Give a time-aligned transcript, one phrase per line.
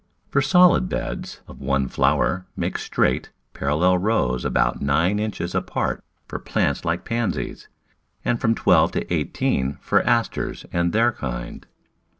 [0.29, 6.03] For solid beds of one flower make straight, paral lel rows about nine inches apart
[6.27, 7.67] for plants like Pan sies,
[8.25, 11.67] and from twelve to eighteen for Asters and their kind.